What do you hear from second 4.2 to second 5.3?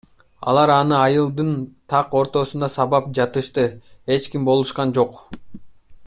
ким болушкан жок.